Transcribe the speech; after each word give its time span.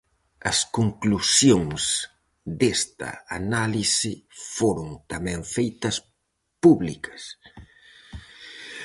As 0.51 0.59
conclusións 0.77 1.81
desta 2.61 3.09
análise 3.39 4.11
foron 4.55 4.89
tamén 5.11 5.39
feitas 5.55 5.95
públicas. 6.63 7.21